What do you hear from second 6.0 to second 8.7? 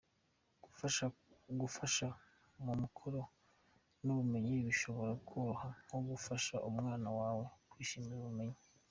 gufasha umwana wawe kwishimira ubumenyi.